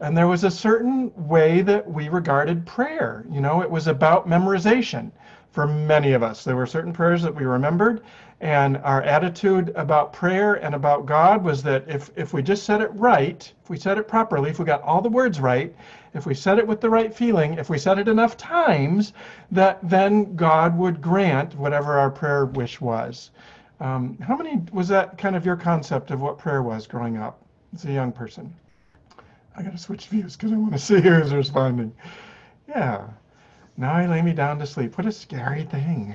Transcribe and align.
and 0.00 0.16
there 0.16 0.28
was 0.28 0.44
a 0.44 0.50
certain 0.50 1.12
way 1.28 1.62
that 1.62 1.88
we 1.90 2.08
regarded 2.08 2.66
prayer. 2.66 3.24
You 3.30 3.40
know, 3.40 3.62
it 3.62 3.70
was 3.70 3.86
about 3.88 4.28
memorization 4.28 5.10
for 5.52 5.66
many 5.66 6.12
of 6.12 6.22
us. 6.22 6.42
There 6.42 6.56
were 6.56 6.66
certain 6.66 6.92
prayers 6.92 7.22
that 7.22 7.34
we 7.34 7.44
remembered, 7.44 8.02
and 8.40 8.78
our 8.78 9.02
attitude 9.02 9.72
about 9.76 10.12
prayer 10.12 10.54
and 10.54 10.74
about 10.74 11.06
God 11.06 11.44
was 11.44 11.62
that 11.62 11.84
if, 11.86 12.10
if 12.16 12.32
we 12.32 12.42
just 12.42 12.64
said 12.64 12.80
it 12.80 12.90
right, 12.94 13.52
if 13.62 13.70
we 13.70 13.78
said 13.78 13.98
it 13.98 14.08
properly, 14.08 14.50
if 14.50 14.58
we 14.58 14.64
got 14.64 14.82
all 14.82 15.00
the 15.00 15.08
words 15.08 15.38
right, 15.40 15.74
if 16.14 16.26
we 16.26 16.34
said 16.34 16.58
it 16.58 16.66
with 16.66 16.80
the 16.80 16.90
right 16.90 17.14
feeling, 17.14 17.54
if 17.54 17.70
we 17.70 17.78
said 17.78 17.98
it 17.98 18.08
enough 18.08 18.36
times, 18.36 19.12
that 19.50 19.78
then 19.82 20.34
God 20.34 20.76
would 20.76 21.00
grant 21.00 21.54
whatever 21.54 21.98
our 21.98 22.10
prayer 22.10 22.46
wish 22.46 22.80
was. 22.80 23.30
Um, 23.80 24.18
how 24.18 24.36
many 24.36 24.62
was 24.72 24.88
that 24.88 25.18
kind 25.18 25.36
of 25.36 25.46
your 25.46 25.56
concept 25.56 26.10
of 26.10 26.20
what 26.20 26.38
prayer 26.38 26.62
was 26.62 26.86
growing 26.86 27.18
up 27.18 27.40
as 27.74 27.84
a 27.84 27.92
young 27.92 28.12
person? 28.12 28.52
I 29.56 29.62
gotta 29.62 29.78
switch 29.78 30.06
views 30.06 30.36
because 30.36 30.52
I 30.52 30.56
want 30.56 30.72
to 30.72 30.78
see 30.78 31.00
who's 31.00 31.32
responding. 31.32 31.92
Yeah. 32.68 33.08
Now 33.82 33.94
I 33.94 34.06
lay 34.06 34.22
me 34.22 34.32
down 34.32 34.60
to 34.60 34.66
sleep. 34.66 34.96
What 34.96 35.08
a 35.08 35.10
scary 35.10 35.64
thing. 35.64 36.14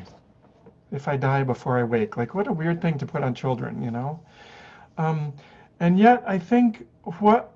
If 0.93 1.09
I 1.09 1.17
die 1.17 1.43
before 1.43 1.77
I 1.77 1.83
wake. 1.83 2.15
Like, 2.15 2.33
what 2.33 2.47
a 2.47 2.53
weird 2.53 2.81
thing 2.81 2.97
to 2.97 3.05
put 3.05 3.23
on 3.23 3.33
children, 3.33 3.83
you 3.83 3.91
know? 3.91 4.21
Um, 4.97 5.33
and 5.81 5.99
yet, 5.99 6.23
I 6.25 6.39
think 6.39 6.87
what 7.19 7.51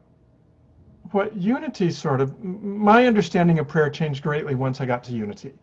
what 1.11 1.33
unity 1.37 1.91
sort 1.91 2.19
of 2.19 2.43
my 2.43 3.07
understanding 3.07 3.57
of 3.59 3.69
prayer 3.69 3.89
changed 3.89 4.21
greatly 4.21 4.53
once 4.53 4.81
I 4.81 4.85
got 4.85 5.01
to 5.05 5.13
unity, 5.13 5.53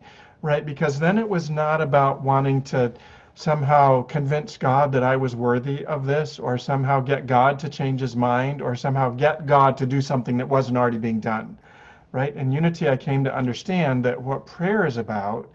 right? 0.41 0.65
Because 0.65 0.97
then 0.97 1.19
it 1.19 1.29
was 1.29 1.51
not 1.51 1.79
about 1.79 2.23
wanting 2.23 2.63
to 2.73 2.91
somehow 3.35 4.01
convince 4.01 4.57
God 4.57 4.91
that 4.93 5.03
I 5.03 5.15
was 5.15 5.35
worthy 5.35 5.85
of 5.85 6.07
this, 6.07 6.39
or 6.39 6.57
somehow 6.57 7.01
get 7.01 7.27
God 7.27 7.59
to 7.59 7.69
change 7.69 8.01
his 8.01 8.15
mind, 8.15 8.63
or 8.63 8.75
somehow 8.75 9.11
get 9.11 9.45
God 9.45 9.77
to 9.77 9.85
do 9.85 10.01
something 10.01 10.37
that 10.37 10.49
wasn't 10.49 10.77
already 10.77 10.97
being 10.97 11.19
done. 11.19 11.55
Right? 12.11 12.35
In 12.35 12.51
unity, 12.51 12.89
I 12.89 12.97
came 12.97 13.23
to 13.23 13.35
understand 13.35 14.03
that 14.05 14.21
what 14.21 14.45
prayer 14.45 14.85
is 14.85 14.97
about 14.97 15.49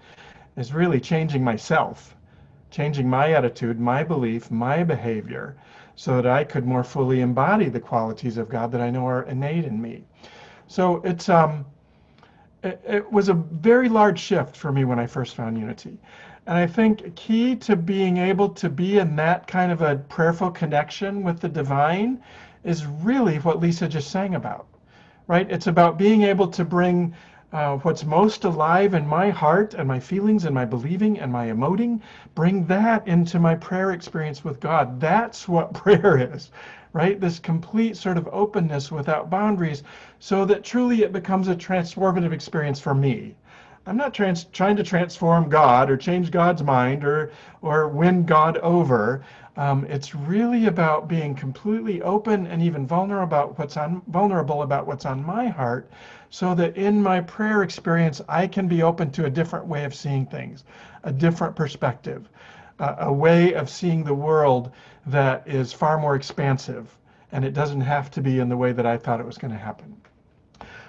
is 0.57 0.73
really 0.73 1.01
changing 1.01 1.43
myself, 1.43 2.15
changing 2.71 3.09
my 3.09 3.33
attitude, 3.33 3.81
my 3.81 4.05
belief, 4.05 4.51
my 4.51 4.85
behavior, 4.85 5.57
so 5.97 6.17
that 6.17 6.27
I 6.27 6.45
could 6.45 6.65
more 6.65 6.85
fully 6.85 7.21
embody 7.21 7.69
the 7.69 7.81
qualities 7.81 8.39
of 8.39 8.49
God 8.49 8.71
that 8.73 8.81
I 8.81 8.91
know 8.91 9.07
are 9.07 9.25
innate 9.25 9.65
in 9.65 9.81
me. 9.81 10.05
So 10.67 11.03
it's 11.05 11.29
um, 11.29 11.67
it, 12.63 12.81
it 12.87 13.13
was 13.13 13.29
a 13.29 13.35
very 13.35 13.89
large 13.89 14.19
shift 14.19 14.57
for 14.57 14.73
me 14.73 14.85
when 14.85 14.99
I 14.99 15.07
first 15.07 15.35
found 15.35 15.59
unity. 15.59 15.99
And 16.47 16.59
I 16.59 16.67
think 16.67 17.15
key 17.17 17.57
to 17.57 17.77
being 17.77 18.19
able 18.19 18.49
to 18.51 18.69
be 18.69 18.99
in 18.99 19.17
that 19.17 19.47
kind 19.47 19.73
of 19.73 19.83
a 19.83 19.97
prayerful 19.97 20.51
connection 20.51 21.23
with 21.23 21.41
the 21.41 21.49
divine 21.49 22.23
is 22.65 22.87
really 22.87 23.37
what 23.39 23.61
Lisa 23.61 23.89
just 23.89 24.11
sang 24.11 24.35
about, 24.35 24.67
right? 25.27 25.51
It's 25.51 25.67
about 25.67 25.99
being 25.99 26.23
able 26.23 26.49
to 26.49 26.65
bring 26.65 27.15
uh, 27.53 27.77
what's 27.79 28.05
most 28.05 28.45
alive 28.45 28.95
in 28.95 29.07
my 29.07 29.31
heart 29.31 29.75
and 29.75 29.87
my 29.87 30.01
feelings 30.01 30.45
and 30.45 30.55
my 30.55 30.65
believing 30.65 31.21
and 31.21 31.33
my 31.33 31.47
emoting, 31.47 32.01
bring 32.35 32.67
that 32.67 33.07
into 33.07 33.39
my 33.39 33.55
prayer 33.55 33.93
experience 33.93 34.43
with 34.43 34.59
God. 34.61 35.01
That's 35.01 35.47
what 35.47 35.73
prayer 35.83 36.35
is, 36.35 36.51
right? 36.93 37.21
This 37.21 37.39
complete 37.39 37.97
sort 37.97 38.17
of 38.17 38.29
openness 38.33 38.91
without 38.91 39.31
boundaries 39.31 39.85
so 40.19 40.45
that 40.47 40.65
truly 40.65 41.03
it 41.03 41.13
becomes 41.13 41.49
a 41.49 41.55
transformative 41.55 42.33
experience 42.33 42.81
for 42.81 42.95
me 42.95 43.37
I'm 43.87 43.99
not 43.99 44.15
trans- 44.15 44.45
trying 44.45 44.77
to 44.77 44.83
transform 44.83 45.51
God 45.51 45.91
or 45.91 45.97
change 45.97 46.31
God's 46.31 46.63
mind 46.63 47.05
or 47.05 47.33
or 47.61 47.89
win 47.89 48.25
God 48.25 48.57
over. 48.59 49.25
Um, 49.57 49.85
it's 49.85 50.15
really 50.15 50.67
about 50.67 51.07
being 51.07 51.35
completely 51.35 52.01
open 52.03 52.47
and 52.47 52.63
even 52.63 52.87
vulnerable 52.87 53.25
about 53.25 53.59
what's 53.59 53.77
on 53.77 54.01
vulnerable 54.09 54.63
about 54.63 54.87
what's 54.87 55.05
on 55.05 55.25
my 55.25 55.49
heart, 55.49 55.91
so 56.31 56.55
that 56.55 56.77
in 56.77 57.03
my 57.03 57.21
prayer 57.21 57.63
experience 57.63 58.23
I 58.29 58.47
can 58.47 58.69
be 58.69 58.83
open 58.83 59.11
to 59.13 59.27
a 59.27 59.31
different 59.31 59.67
way 59.67 59.85
of 59.85 59.95
seeing 59.95 60.27
things, 60.27 60.65
a 61.03 61.13
different 61.13 61.55
perspective, 61.55 62.29
uh, 62.81 62.97
a 63.01 63.13
way 63.13 63.53
of 63.53 63.69
seeing 63.69 64.03
the 64.03 64.15
world 64.15 64.73
that 65.07 65.47
is 65.47 65.73
far 65.75 65.99
more 65.99 66.17
expansive, 66.17 66.97
and 67.33 67.45
it 67.45 67.53
doesn't 67.53 67.83
have 67.83 68.11
to 68.13 68.23
be 68.23 68.41
in 68.41 68.49
the 68.49 68.57
way 68.57 68.73
that 68.73 68.87
I 68.87 68.97
thought 68.97 69.21
it 69.21 69.27
was 69.27 69.39
going 69.39 69.53
to 69.53 69.59
happen. 69.59 69.95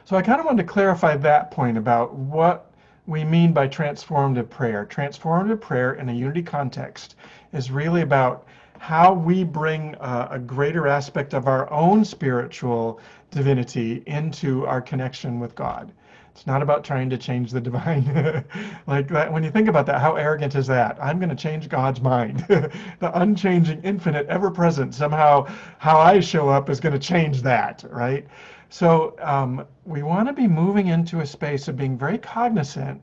So 0.05 0.15
I 0.15 0.21
kind 0.21 0.39
of 0.39 0.45
wanted 0.45 0.65
to 0.65 0.71
clarify 0.71 1.17
that 1.17 1.51
point 1.51 1.77
about 1.77 2.13
what 2.13 2.71
we 3.07 3.23
mean 3.23 3.53
by 3.53 3.67
transformative 3.67 4.49
prayer. 4.49 4.85
Transformative 4.85 5.61
prayer 5.61 5.93
in 5.93 6.09
a 6.09 6.13
unity 6.13 6.41
context 6.41 7.15
is 7.53 7.71
really 7.71 8.01
about 8.01 8.47
how 8.79 9.13
we 9.13 9.43
bring 9.43 9.95
uh, 9.95 10.27
a 10.31 10.39
greater 10.39 10.87
aspect 10.87 11.33
of 11.33 11.47
our 11.47 11.71
own 11.71 12.03
spiritual 12.03 12.99
divinity 13.31 14.03
into 14.07 14.65
our 14.65 14.81
connection 14.81 15.39
with 15.39 15.55
God. 15.55 15.91
It's 16.35 16.45
not 16.45 16.61
about 16.61 16.83
trying 16.83 17.09
to 17.11 17.17
change 17.17 17.51
the 17.51 17.61
divine. 17.61 18.43
like 18.87 19.07
that, 19.07 19.31
when 19.31 19.41
you 19.41 19.49
think 19.51 19.69
about 19.69 19.85
that, 19.85 20.01
how 20.01 20.15
arrogant 20.15 20.53
is 20.55 20.67
that? 20.67 20.97
I'm 21.01 21.17
going 21.17 21.29
to 21.29 21.35
change 21.35 21.69
God's 21.69 22.01
mind. 22.01 22.39
the 22.49 23.11
unchanging, 23.13 23.81
infinite, 23.83 24.27
ever 24.27 24.51
present, 24.51 24.93
somehow 24.93 25.47
how 25.77 25.97
I 25.97 26.19
show 26.19 26.49
up 26.49 26.69
is 26.69 26.81
going 26.81 26.91
to 26.91 26.99
change 26.99 27.41
that, 27.43 27.85
right? 27.89 28.27
So 28.69 29.15
um, 29.21 29.65
we 29.85 30.03
want 30.03 30.27
to 30.27 30.33
be 30.33 30.47
moving 30.47 30.87
into 30.87 31.21
a 31.21 31.25
space 31.25 31.67
of 31.67 31.77
being 31.77 31.97
very 31.97 32.17
cognizant 32.17 33.01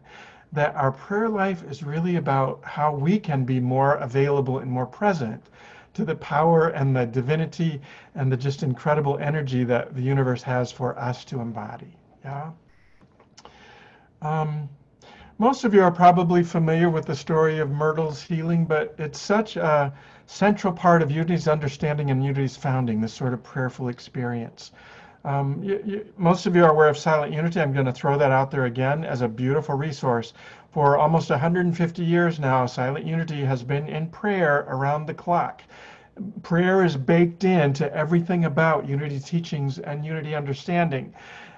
that 0.53 0.75
our 0.75 0.93
prayer 0.93 1.29
life 1.29 1.65
is 1.71 1.83
really 1.83 2.17
about 2.17 2.61
how 2.63 2.95
we 2.95 3.19
can 3.19 3.45
be 3.45 3.59
more 3.59 3.95
available 3.97 4.59
and 4.59 4.71
more 4.71 4.87
present 4.87 5.43
to 5.95 6.05
the 6.05 6.15
power 6.15 6.69
and 6.69 6.95
the 6.95 7.07
divinity 7.07 7.81
and 8.15 8.31
the 8.31 8.37
just 8.37 8.63
incredible 8.63 9.19
energy 9.19 9.65
that 9.65 9.95
the 9.95 10.03
universe 10.03 10.43
has 10.43 10.71
for 10.71 10.99
us 10.99 11.25
to 11.25 11.41
embody. 11.41 11.97
Yeah. 12.25 12.51
Um, 14.21 14.69
most 15.39 15.65
of 15.65 15.75
you 15.75 15.83
are 15.83 15.91
probably 15.91 16.43
familiar 16.45 16.89
with 16.89 17.07
the 17.07 17.17
story 17.17 17.59
of 17.59 17.71
Myrtle's 17.71 18.23
healing, 18.23 18.65
but 18.65 18.95
it's 18.99 19.21
such 19.21 19.57
a 19.57 19.93
central 20.27 20.73
part 20.73 21.03
of 21.03 21.11
Unity's 21.11 21.49
understanding 21.49 22.11
and 22.11 22.25
Unity's 22.25 22.57
founding, 22.57 23.01
this 23.01 23.13
sort 23.13 23.33
of 23.35 23.43
prayerful 23.43 23.89
experience. 23.89 24.73
Um, 25.25 25.63
you, 25.63 25.83
you, 25.87 26.07
most 26.17 26.47
of 26.47 26.57
you 26.57 26.65
are 26.65 26.71
aware 26.71 26.89
of 26.89 26.99
Silent 26.99 27.33
Unity. 27.33 27.61
I'm 27.61 27.73
going 27.73 27.87
to 27.87 27.93
throw 27.93 28.19
that 28.19 28.33
out 28.33 28.51
there 28.51 28.65
again 28.65 29.05
as 29.05 29.23
a 29.23 29.29
beautiful 29.29 29.77
resource. 29.77 30.33
For 30.73 30.97
almost 30.97 31.31
150 31.31 32.03
years 32.03 32.41
now, 32.41 32.67
Silent 32.67 33.07
Unity 33.07 33.45
has 33.45 33.63
been 33.63 33.89
in 33.89 34.09
prayer 34.09 34.65
around 34.69 35.07
the 35.07 35.15
clock. 35.15 35.63
Prayer 36.43 36.85
is 36.85 36.97
baked 36.97 37.45
into 37.45 37.93
everything 37.95 38.47
about 38.47 38.89
Unity 38.89 39.21
teachings 39.21 39.79
and 39.79 40.05
Unity 40.05 40.35
understanding. 40.35 41.15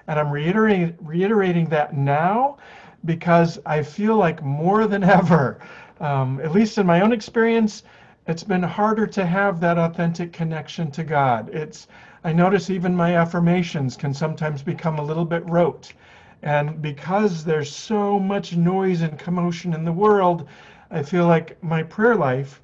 And 0.07 0.19
I'm 0.19 0.31
reiterating, 0.31 0.95
reiterating 1.01 1.69
that 1.69 1.95
now 1.95 2.57
because 3.05 3.59
I 3.65 3.83
feel 3.83 4.17
like 4.17 4.43
more 4.43 4.87
than 4.87 5.03
ever, 5.19 5.59
um, 5.99 6.39
at 6.43 6.51
least 6.51 6.77
in 6.77 6.85
my 6.85 7.01
own 7.01 7.11
experience, 7.11 7.83
it's 8.27 8.43
been 8.43 8.63
harder 8.63 9.07
to 9.07 9.25
have 9.25 9.59
that 9.59 9.77
authentic 9.77 10.33
connection 10.33 10.89
to 10.91 11.03
God. 11.03 11.49
It's 11.53 11.87
I 12.25 12.33
notice 12.33 12.71
even 12.71 12.95
my 12.95 13.17
affirmations 13.17 13.95
can 13.95 14.11
sometimes 14.11 14.63
become 14.63 14.97
a 14.97 15.03
little 15.03 15.25
bit 15.25 15.47
rote. 15.47 15.93
And 16.41 16.81
because 16.81 17.43
there's 17.43 17.71
so 17.71 18.17
much 18.17 18.57
noise 18.57 19.03
and 19.03 19.19
commotion 19.19 19.75
in 19.75 19.85
the 19.85 19.91
world, 19.91 20.47
I 20.89 21.03
feel 21.03 21.27
like 21.27 21.63
my 21.63 21.83
prayer 21.83 22.15
life 22.15 22.63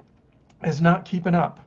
is 0.64 0.80
not 0.80 1.04
keeping 1.04 1.36
up. 1.36 1.60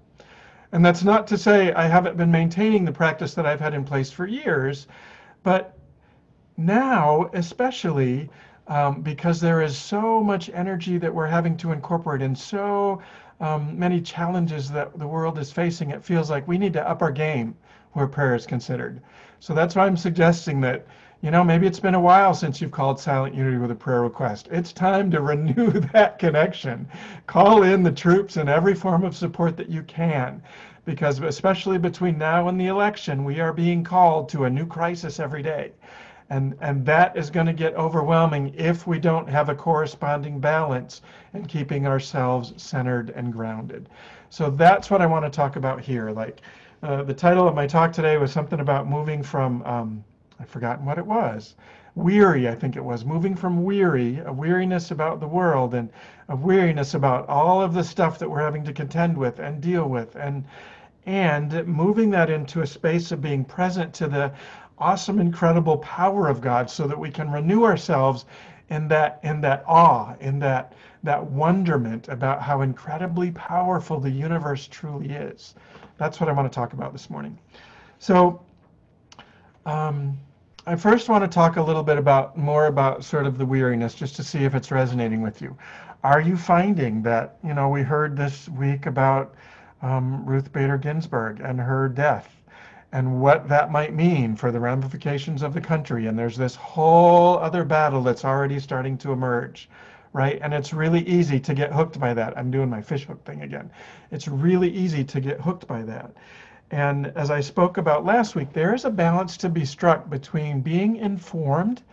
And 0.73 0.85
that's 0.85 1.05
not 1.05 1.25
to 1.27 1.37
say 1.37 1.71
I 1.71 1.87
haven't 1.87 2.17
been 2.17 2.29
maintaining 2.29 2.83
the 2.83 2.91
practice 2.91 3.33
that 3.33 3.45
I've 3.45 3.61
had 3.61 3.73
in 3.73 3.85
place 3.85 4.11
for 4.11 4.27
years, 4.27 4.87
but 5.43 5.77
now, 6.57 7.29
especially 7.31 8.29
um, 8.67 9.03
because 9.03 9.39
there 9.39 9.61
is 9.61 9.77
so 9.77 10.21
much 10.21 10.49
energy 10.53 10.97
that 10.97 11.15
we're 11.15 11.27
having 11.27 11.55
to 11.57 11.71
incorporate 11.71 12.21
and 12.21 12.37
so 12.37 13.01
um, 13.39 13.79
many 13.79 14.01
challenges 14.01 14.69
that 14.71 14.99
the 14.99 15.07
world 15.07 15.39
is 15.39 15.49
facing, 15.49 15.91
it 15.91 16.03
feels 16.03 16.29
like 16.29 16.45
we 16.45 16.57
need 16.57 16.73
to 16.73 16.85
up 16.89 17.01
our 17.01 17.11
game 17.11 17.55
where 17.95 18.07
prayer 18.07 18.35
is 18.35 18.45
considered. 18.45 19.01
So 19.39 19.53
that's 19.53 19.75
why 19.75 19.85
I'm 19.85 19.95
suggesting 19.95 20.59
that, 20.61 20.85
you 21.21 21.31
know, 21.31 21.45
maybe 21.45 21.65
it's 21.65 21.79
been 21.79 21.95
a 21.95 21.99
while 21.99 22.33
since 22.33 22.59
you've 22.59 22.71
called 22.71 22.99
Silent 22.99 23.33
Unity 23.33 23.57
with 23.57 23.71
a 23.71 23.75
prayer 23.75 24.01
request. 24.01 24.49
It's 24.51 24.73
time 24.73 25.09
to 25.11 25.21
renew 25.33 25.71
that 25.93 26.19
connection. 26.19 26.87
Call 27.25 27.63
in 27.63 27.83
the 27.83 27.91
troops 27.91 28.35
and 28.35 28.49
every 28.49 28.75
form 28.75 29.05
of 29.05 29.15
support 29.15 29.55
that 29.57 29.69
you 29.69 29.81
can. 29.83 30.43
Because 30.83 31.19
especially 31.19 31.77
between 31.77 32.17
now 32.17 32.49
and 32.49 32.59
the 32.59 32.67
election, 32.67 33.23
we 33.23 33.39
are 33.39 33.53
being 33.53 33.83
called 33.83 34.27
to 34.29 34.43
a 34.43 34.49
new 34.49 34.65
crisis 34.65 35.19
every 35.19 35.41
day. 35.41 35.71
And, 36.29 36.55
and 36.59 36.85
that 36.85 37.15
is 37.15 37.29
going 37.29 37.45
to 37.45 37.53
get 37.53 37.75
overwhelming 37.75 38.53
if 38.57 38.85
we 38.85 38.99
don't 38.99 39.29
have 39.29 39.47
a 39.47 39.55
corresponding 39.55 40.39
balance 40.39 41.01
in 41.33 41.45
keeping 41.45 41.87
ourselves 41.87 42.53
centered 42.57 43.11
and 43.11 43.31
grounded. 43.31 43.87
So 44.29 44.49
that's 44.49 44.91
what 44.91 45.01
I 45.01 45.05
want 45.05 45.23
to 45.23 45.31
talk 45.31 45.55
about 45.55 45.79
here. 45.79 46.11
Like 46.11 46.41
uh, 46.85 47.01
the 47.03 47.13
title 47.13 47.47
of 47.47 47.55
my 47.55 47.65
talk 47.65 47.91
today 47.91 48.17
was 48.17 48.31
something 48.31 48.59
about 48.59 48.87
moving 48.87 49.23
from, 49.23 49.63
um, 49.63 50.03
I've 50.39 50.49
forgotten 50.49 50.85
what 50.85 50.99
it 50.99 51.05
was, 51.05 51.55
weary, 51.95 52.47
I 52.47 52.53
think 52.53 52.75
it 52.75 52.83
was, 52.83 53.03
moving 53.03 53.35
from 53.35 53.63
weary, 53.63 54.19
a 54.19 54.31
weariness 54.31 54.91
about 54.91 55.19
the 55.19 55.27
world 55.27 55.73
and 55.73 55.89
a 56.29 56.35
weariness 56.35 56.93
about 56.93 57.27
all 57.27 57.61
of 57.61 57.73
the 57.73 57.83
stuff 57.83 58.19
that 58.19 58.29
we're 58.29 58.41
having 58.41 58.63
to 58.65 58.73
contend 58.73 59.17
with 59.17 59.39
and 59.39 59.61
deal 59.61 59.89
with 59.89 60.15
and 60.15 60.45
and 61.07 61.65
moving 61.67 62.09
that 62.09 62.29
into 62.31 62.61
a 62.61 62.67
space 62.67 63.11
of 63.11 63.21
being 63.21 63.45
present 63.45 63.93
to 63.93 64.07
the 64.07 64.31
awesome, 64.79 65.19
incredible 65.19 65.77
power 65.77 66.27
of 66.27 66.41
God 66.41 66.69
so 66.69 66.87
that 66.87 66.97
we 66.99 67.11
can 67.11 67.31
renew 67.31 67.63
ourselves 67.63 68.25
in 68.69 68.87
that 68.87 69.19
in 69.23 69.41
that 69.41 69.63
awe, 69.67 70.15
in 70.19 70.39
that 70.39 70.73
that 71.03 71.23
wonderment 71.23 72.07
about 72.07 72.41
how 72.41 72.61
incredibly 72.61 73.31
powerful 73.31 73.99
the 73.99 74.09
universe 74.09 74.67
truly 74.67 75.09
is. 75.09 75.55
That's 75.97 76.19
what 76.19 76.29
I 76.29 76.31
want 76.31 76.51
to 76.51 76.55
talk 76.55 76.73
about 76.73 76.91
this 76.91 77.09
morning. 77.09 77.37
So 77.99 78.41
um, 79.65 80.17
I 80.67 80.75
first 80.75 81.09
want 81.09 81.23
to 81.23 81.27
talk 81.27 81.57
a 81.57 81.61
little 81.61 81.83
bit 81.83 81.97
about 81.97 82.37
more 82.37 82.65
about 82.65 83.03
sort 83.03 83.27
of 83.27 83.37
the 83.37 83.45
weariness, 83.45 83.93
just 83.93 84.15
to 84.15 84.23
see 84.23 84.43
if 84.43 84.55
it's 84.55 84.71
resonating 84.71 85.21
with 85.21 85.41
you. 85.41 85.55
Are 86.03 86.19
you 86.19 86.35
finding 86.37 87.01
that 87.03 87.37
you 87.43 87.53
know 87.53 87.69
we 87.69 87.81
heard 87.81 88.17
this 88.17 88.49
week 88.49 88.85
about 88.85 89.35
um, 89.81 90.25
Ruth 90.25 90.51
Bader 90.51 90.77
Ginsburg 90.77 91.39
and 91.39 91.59
her 91.59 91.87
death? 91.87 92.34
And 92.91 93.21
what 93.21 93.47
that 93.49 93.71
might 93.71 93.93
mean 93.93 94.35
for 94.35 94.51
the 94.51 94.59
ramifications 94.59 95.41
of 95.41 95.53
the 95.53 95.61
country. 95.61 96.07
And 96.07 96.17
there's 96.17 96.37
this 96.37 96.55
whole 96.55 97.37
other 97.39 97.63
battle 97.63 98.01
that's 98.03 98.25
already 98.25 98.59
starting 98.59 98.97
to 98.99 99.11
emerge, 99.11 99.69
right? 100.13 100.39
And 100.41 100.53
it's 100.53 100.73
really 100.73 101.01
easy 101.07 101.39
to 101.41 101.53
get 101.53 101.73
hooked 101.73 101.99
by 101.99 102.13
that. 102.13 102.37
I'm 102.37 102.51
doing 102.51 102.69
my 102.69 102.81
fishhook 102.81 103.23
thing 103.25 103.41
again. 103.41 103.69
It's 104.11 104.27
really 104.27 104.69
easy 104.69 105.03
to 105.03 105.19
get 105.19 105.41
hooked 105.41 105.67
by 105.67 105.81
that. 105.83 106.11
And 106.71 107.07
as 107.15 107.29
I 107.29 107.41
spoke 107.41 107.77
about 107.77 108.05
last 108.05 108.35
week, 108.35 108.51
there 108.53 108.73
is 108.73 108.85
a 108.85 108.89
balance 108.89 109.37
to 109.37 109.49
be 109.49 109.65
struck 109.65 110.09
between 110.09 110.61
being 110.61 110.95
informed 110.97 111.83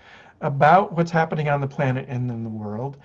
about 0.41 0.93
what's 0.93 1.11
happening 1.11 1.49
on 1.49 1.61
the 1.61 1.67
planet 1.67 2.06
and 2.09 2.31
in 2.31 2.43
the 2.43 2.50
world, 2.50 2.97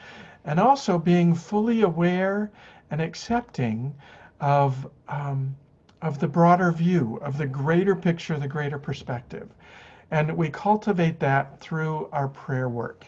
and 0.46 0.60
also 0.60 0.98
being 0.98 1.36
fully 1.36 1.82
aware 1.82 2.50
and 2.90 3.02
accepting 3.02 3.94
of 4.40 4.88
um, 5.08 5.56
of 6.02 6.20
the 6.20 6.28
broader 6.28 6.72
view, 6.72 7.20
of 7.22 7.38
the 7.38 7.46
greater 7.46 7.96
picture, 7.96 8.38
the 8.38 8.48
greater 8.48 8.78
perspective. 8.78 9.50
And 10.12 10.36
we 10.36 10.50
cultivate 10.50 11.20
that 11.20 11.60
through 11.60 12.10
our 12.12 12.28
prayer 12.28 12.70
work. 12.70 13.06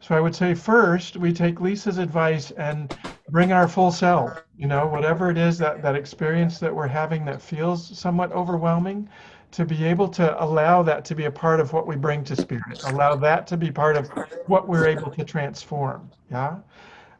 So 0.00 0.14
I 0.14 0.20
would 0.20 0.34
say 0.34 0.54
first, 0.54 1.16
we 1.16 1.32
take 1.32 1.60
Lisa's 1.60 1.98
advice 1.98 2.52
and 2.52 2.96
bring 3.30 3.52
our 3.52 3.66
full 3.66 3.90
self, 3.90 4.44
you 4.56 4.68
know, 4.68 4.86
whatever 4.86 5.30
it 5.30 5.36
is 5.36 5.58
that, 5.58 5.82
that 5.82 5.96
experience 5.96 6.58
that 6.60 6.74
we're 6.74 6.86
having 6.86 7.24
that 7.24 7.42
feels 7.42 7.98
somewhat 7.98 8.32
overwhelming, 8.32 9.08
to 9.50 9.64
be 9.64 9.84
able 9.84 10.08
to 10.08 10.42
allow 10.42 10.82
that 10.82 11.04
to 11.06 11.14
be 11.14 11.24
a 11.24 11.30
part 11.30 11.58
of 11.58 11.72
what 11.72 11.86
we 11.86 11.96
bring 11.96 12.22
to 12.22 12.36
spirit, 12.36 12.82
allow 12.84 13.16
that 13.16 13.46
to 13.46 13.56
be 13.56 13.70
part 13.70 13.96
of 13.96 14.08
what 14.46 14.68
we're 14.68 14.86
able 14.86 15.10
to 15.10 15.24
transform. 15.24 16.10
Yeah. 16.30 16.58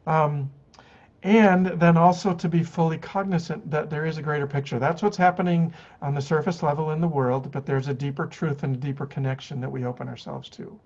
Um, 0.07 0.49
and 1.23 1.67
then 1.79 1.97
also 1.97 2.33
to 2.33 2.47
be 2.47 2.63
fully 2.63 2.97
cognizant 2.97 3.69
that 3.69 3.89
there 3.89 4.05
is 4.05 4.17
a 4.17 4.21
greater 4.21 4.47
picture. 4.47 4.79
That's 4.79 5.01
what's 5.01 5.17
happening 5.17 5.73
on 6.01 6.13
the 6.15 6.21
surface 6.21 6.63
level 6.63 6.91
in 6.91 7.01
the 7.01 7.07
world, 7.07 7.51
but 7.51 7.65
there's 7.65 7.89
a 7.89 7.93
deeper 7.93 8.25
truth 8.25 8.63
and 8.63 8.75
a 8.75 8.79
deeper 8.79 9.05
connection 9.05 9.59
that 9.61 9.71
we 9.71 9.85
open 9.85 10.07
ourselves 10.07 10.49
to. 10.51 10.79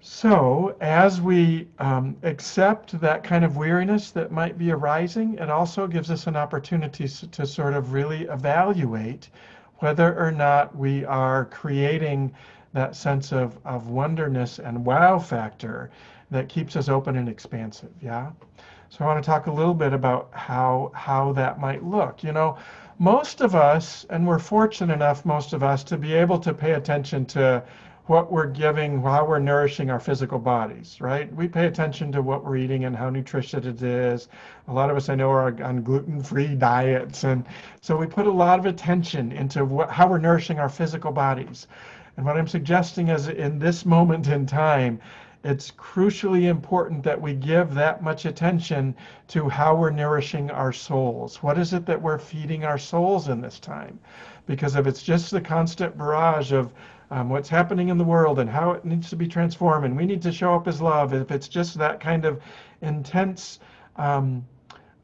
So, 0.00 0.76
as 0.80 1.20
we 1.20 1.66
um, 1.80 2.16
accept 2.22 3.00
that 3.00 3.24
kind 3.24 3.44
of 3.44 3.56
weariness 3.56 4.12
that 4.12 4.30
might 4.30 4.56
be 4.56 4.70
arising, 4.70 5.34
it 5.34 5.50
also 5.50 5.88
gives 5.88 6.10
us 6.10 6.28
an 6.28 6.36
opportunity 6.36 7.08
to 7.08 7.46
sort 7.46 7.74
of 7.74 7.92
really 7.92 8.22
evaluate 8.24 9.30
whether 9.78 10.16
or 10.16 10.30
not 10.30 10.76
we 10.76 11.04
are 11.04 11.46
creating 11.46 12.32
that 12.72 12.94
sense 12.94 13.32
of, 13.32 13.58
of 13.64 13.88
wonderness 13.88 14.58
and 14.58 14.84
wow 14.84 15.18
factor 15.18 15.90
that 16.30 16.48
keeps 16.48 16.76
us 16.76 16.88
open 16.88 17.16
and 17.16 17.28
expansive. 17.28 17.90
Yeah. 18.00 18.30
So 18.88 19.04
I 19.04 19.08
want 19.08 19.22
to 19.22 19.26
talk 19.28 19.46
a 19.46 19.52
little 19.52 19.74
bit 19.74 19.92
about 19.92 20.30
how 20.32 20.92
how 20.94 21.32
that 21.32 21.60
might 21.60 21.84
look. 21.84 22.22
You 22.22 22.32
know, 22.32 22.58
most 22.98 23.40
of 23.40 23.54
us, 23.54 24.06
and 24.10 24.26
we're 24.26 24.38
fortunate 24.38 24.94
enough, 24.94 25.24
most 25.24 25.52
of 25.52 25.62
us, 25.62 25.84
to 25.84 25.96
be 25.96 26.14
able 26.14 26.38
to 26.38 26.54
pay 26.54 26.72
attention 26.72 27.26
to 27.26 27.62
what 28.06 28.30
we're 28.30 28.46
giving, 28.46 29.02
how 29.02 29.24
we're 29.24 29.40
nourishing 29.40 29.90
our 29.90 29.98
physical 29.98 30.38
bodies, 30.38 31.00
right? 31.00 31.34
We 31.34 31.48
pay 31.48 31.66
attention 31.66 32.12
to 32.12 32.22
what 32.22 32.44
we're 32.44 32.56
eating 32.56 32.84
and 32.84 32.94
how 32.94 33.10
nutritious 33.10 33.66
it 33.66 33.82
is. 33.82 34.28
A 34.68 34.72
lot 34.72 34.90
of 34.90 34.96
us 34.96 35.08
I 35.08 35.16
know 35.16 35.30
are 35.30 35.62
on 35.62 35.82
gluten-free 35.82 36.54
diets, 36.54 37.24
and 37.24 37.44
so 37.80 37.96
we 37.96 38.06
put 38.06 38.28
a 38.28 38.32
lot 38.32 38.60
of 38.60 38.66
attention 38.66 39.32
into 39.32 39.64
what, 39.64 39.90
how 39.90 40.08
we're 40.08 40.18
nourishing 40.18 40.60
our 40.60 40.68
physical 40.68 41.10
bodies. 41.10 41.66
And 42.16 42.24
what 42.24 42.36
I'm 42.36 42.46
suggesting 42.46 43.08
is 43.08 43.26
in 43.26 43.58
this 43.58 43.84
moment 43.84 44.28
in 44.28 44.46
time, 44.46 45.00
it's 45.46 45.70
crucially 45.70 46.48
important 46.48 47.04
that 47.04 47.20
we 47.20 47.32
give 47.32 47.72
that 47.72 48.02
much 48.02 48.24
attention 48.24 48.96
to 49.28 49.48
how 49.48 49.76
we're 49.76 49.90
nourishing 49.90 50.50
our 50.50 50.72
souls. 50.72 51.40
What 51.40 51.56
is 51.56 51.72
it 51.72 51.86
that 51.86 52.02
we're 52.02 52.18
feeding 52.18 52.64
our 52.64 52.78
souls 52.78 53.28
in 53.28 53.40
this 53.40 53.60
time? 53.60 54.00
Because 54.46 54.74
if 54.74 54.88
it's 54.88 55.04
just 55.04 55.30
the 55.30 55.40
constant 55.40 55.96
barrage 55.96 56.50
of 56.50 56.72
um, 57.12 57.28
what's 57.28 57.48
happening 57.48 57.90
in 57.90 57.96
the 57.96 58.02
world 58.02 58.40
and 58.40 58.50
how 58.50 58.72
it 58.72 58.84
needs 58.84 59.08
to 59.10 59.16
be 59.16 59.28
transformed, 59.28 59.84
and 59.84 59.96
we 59.96 60.04
need 60.04 60.22
to 60.22 60.32
show 60.32 60.52
up 60.52 60.66
as 60.66 60.82
love, 60.82 61.14
if 61.14 61.30
it's 61.30 61.46
just 61.46 61.78
that 61.78 62.00
kind 62.00 62.24
of 62.24 62.42
intense 62.82 63.60
um, 63.94 64.44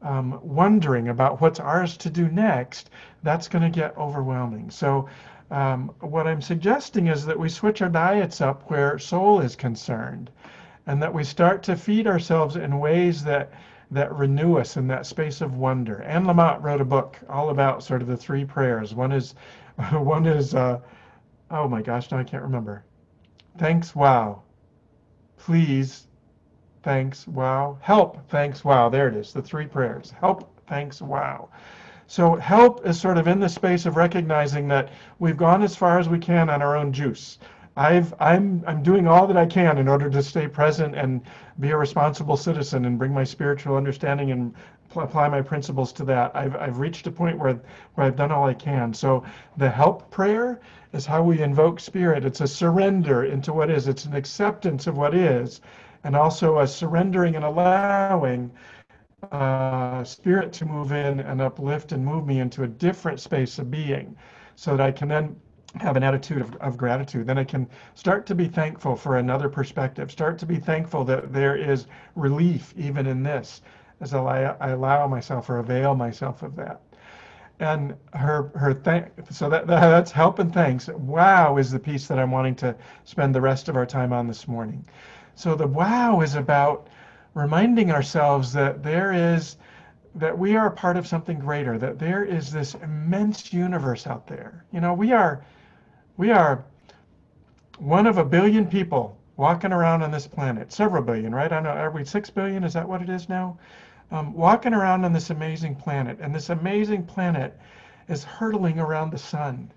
um, 0.03 0.39
wondering 0.43 1.07
about 1.07 1.41
what's 1.41 1.59
ours 1.59 1.97
to 1.97 2.09
do 2.09 2.27
next, 2.27 2.89
that's 3.23 3.47
going 3.47 3.63
to 3.63 3.69
get 3.69 3.97
overwhelming. 3.97 4.69
So 4.69 5.09
um, 5.49 5.91
what 5.99 6.27
I'm 6.27 6.41
suggesting 6.41 7.07
is 7.07 7.25
that 7.25 7.39
we 7.39 7.49
switch 7.49 7.81
our 7.81 7.89
diets 7.89 8.41
up 8.41 8.69
where 8.69 8.99
soul 8.99 9.39
is 9.39 9.55
concerned, 9.55 10.29
and 10.85 11.01
that 11.01 11.13
we 11.13 11.23
start 11.23 11.63
to 11.63 11.75
feed 11.75 12.07
ourselves 12.07 12.55
in 12.55 12.79
ways 12.79 13.23
that 13.23 13.51
that 13.91 14.11
renew 14.15 14.57
us 14.57 14.75
in 14.75 14.87
that 14.87 15.05
space 15.05 15.41
of 15.41 15.55
wonder. 15.55 16.01
Anne 16.01 16.25
Lamott 16.25 16.63
wrote 16.63 16.81
a 16.81 16.85
book 16.85 17.19
all 17.29 17.51
about 17.51 17.83
sort 17.83 18.01
of 18.01 18.07
the 18.07 18.17
three 18.17 18.43
prayers. 18.43 18.95
One 18.95 19.11
is, 19.11 19.35
one 19.91 20.25
is, 20.25 20.55
uh, 20.55 20.79
oh 21.51 21.67
my 21.67 21.81
gosh, 21.81 22.09
now 22.09 22.17
I 22.17 22.23
can't 22.23 22.43
remember. 22.43 22.83
Thanks, 23.59 23.95
wow. 23.95 24.41
Please, 25.37 26.07
thanks, 26.83 27.27
wow. 27.27 27.77
Help, 27.81 28.29
thanks, 28.29 28.63
wow. 28.63 28.89
There 28.89 29.07
it 29.07 29.15
is. 29.15 29.33
The 29.33 29.41
three 29.41 29.65
prayers. 29.65 30.13
Help, 30.19 30.49
thanks, 30.67 31.01
wow. 31.01 31.49
So 32.07 32.35
help 32.35 32.85
is 32.85 32.99
sort 32.99 33.17
of 33.17 33.27
in 33.27 33.39
the 33.39 33.49
space 33.49 33.85
of 33.85 33.95
recognizing 33.95 34.67
that 34.67 34.89
we've 35.19 35.37
gone 35.37 35.63
as 35.63 35.75
far 35.75 35.97
as 35.97 36.09
we 36.09 36.19
can 36.19 36.49
on 36.49 36.61
our 36.61 36.75
own 36.75 36.91
juice. 36.91 37.39
I've, 37.75 38.13
I'm, 38.19 38.63
I'm 38.67 38.83
doing 38.83 39.07
all 39.07 39.25
that 39.25 39.37
I 39.37 39.47
can 39.47 39.79
in 39.79 39.87
order 39.87 40.09
to 40.09 40.21
stay 40.21 40.47
present 40.47 40.95
and 40.95 41.21
be 41.59 41.71
a 41.71 41.77
responsible 41.77 42.37
citizen 42.37 42.85
and 42.85 42.99
bring 42.99 43.13
my 43.13 43.23
spiritual 43.23 43.77
understanding 43.77 44.31
and 44.31 44.53
apply 44.95 45.27
my 45.29 45.41
principles 45.41 45.91
to 45.93 46.03
that. 46.05 46.35
I've, 46.35 46.55
I've 46.55 46.77
reached 46.77 47.07
a 47.07 47.11
point 47.11 47.39
where, 47.39 47.59
where 47.95 48.05
I've 48.05 48.15
done 48.15 48.31
all 48.31 48.45
I 48.45 48.53
can. 48.53 48.93
So 48.93 49.23
the 49.57 49.69
help 49.69 50.11
prayer 50.11 50.61
is 50.91 51.07
how 51.07 51.23
we 51.23 51.41
invoke 51.41 51.79
spirit. 51.79 52.25
It's 52.25 52.41
a 52.41 52.47
surrender 52.47 53.23
into 53.23 53.53
what 53.53 53.71
is. 53.71 53.87
It's 53.87 54.05
an 54.05 54.15
acceptance 54.15 54.85
of 54.85 54.95
what 54.95 55.15
is 55.15 55.61
and 56.03 56.15
also 56.15 56.59
a 56.59 56.67
surrendering 56.67 57.35
and 57.35 57.45
allowing 57.45 58.51
uh, 59.31 60.03
spirit 60.03 60.51
to 60.53 60.65
move 60.65 60.91
in 60.91 61.19
and 61.21 61.41
uplift 61.41 61.91
and 61.91 62.05
move 62.05 62.25
me 62.25 62.39
into 62.39 62.63
a 62.63 62.67
different 62.67 63.19
space 63.19 63.57
of 63.59 63.71
being 63.71 64.15
so 64.55 64.75
that 64.75 64.85
I 64.85 64.91
can 64.91 65.07
then 65.07 65.35
have 65.79 65.95
an 65.97 66.03
attitude 66.03 66.41
of, 66.41 66.55
of 66.55 66.77
gratitude. 66.77 67.25
Then 67.25 67.37
I 67.37 67.43
can 67.43 67.67
start 67.95 68.25
to 68.27 68.35
be 68.35 68.47
thankful 68.47 68.95
for 68.95 69.17
another 69.17 69.49
perspective, 69.49 70.11
start 70.11 70.37
to 70.39 70.45
be 70.45 70.57
thankful 70.57 71.03
that 71.05 71.33
there 71.33 71.55
is 71.55 71.87
relief 72.15 72.73
even 72.77 73.07
in 73.07 73.23
this 73.23 73.61
as 74.01 74.13
I, 74.13 74.55
I 74.59 74.69
allow 74.69 75.07
myself 75.07 75.49
or 75.49 75.59
avail 75.59 75.95
myself 75.95 76.43
of 76.43 76.55
that. 76.57 76.81
And 77.59 77.95
her 78.13 78.51
her 78.55 78.73
thank 78.73 79.07
so 79.29 79.47
that, 79.49 79.67
that 79.67 79.79
that's 79.79 80.11
help 80.11 80.39
and 80.39 80.53
thanks. 80.53 80.89
Wow 80.89 81.57
is 81.57 81.71
the 81.71 81.79
piece 81.79 82.07
that 82.07 82.19
I'm 82.19 82.31
wanting 82.31 82.55
to 82.55 82.75
spend 83.05 83.33
the 83.33 83.41
rest 83.41 83.69
of 83.69 83.77
our 83.77 83.85
time 83.85 84.11
on 84.11 84.27
this 84.27 84.47
morning. 84.47 84.85
So 85.35 85.55
the 85.55 85.67
wow 85.67 86.21
is 86.21 86.35
about 86.35 86.87
reminding 87.33 87.91
ourselves 87.91 88.53
that 88.53 88.83
there 88.83 89.11
is 89.11 89.57
that 90.15 90.37
we 90.37 90.55
are 90.55 90.67
a 90.67 90.71
part 90.71 90.95
of 90.95 91.07
something 91.07 91.39
greater, 91.39 91.79
that 91.79 91.97
there 91.97 92.23
is 92.23 92.51
this 92.51 92.75
immense 92.75 93.51
universe 93.51 94.05
out 94.05 94.27
there. 94.27 94.63
You 94.71 94.79
know, 94.79 94.93
we 94.93 95.11
are 95.11 95.43
we 96.17 96.31
are 96.31 96.63
one 97.79 98.05
of 98.05 98.19
a 98.19 98.25
billion 98.25 98.67
people 98.67 99.17
walking 99.35 99.73
around 99.73 100.03
on 100.03 100.11
this 100.11 100.27
planet, 100.27 100.71
several 100.71 101.01
billion, 101.01 101.33
right? 101.33 101.51
I 101.51 101.59
know, 101.59 101.69
are 101.69 101.89
we 101.89 102.05
six 102.05 102.29
billion? 102.29 102.63
Is 102.63 102.73
that 102.73 102.87
what 102.87 103.01
it 103.01 103.09
is 103.09 103.27
now? 103.27 103.57
Um, 104.11 104.33
walking 104.33 104.75
around 104.75 105.05
on 105.05 105.13
this 105.13 105.31
amazing 105.31 105.75
planet, 105.75 106.19
and 106.21 106.35
this 106.35 106.51
amazing 106.51 107.05
planet 107.05 107.59
is 108.07 108.23
hurtling 108.23 108.79
around 108.79 109.11
the 109.11 109.17
sun 109.17 109.71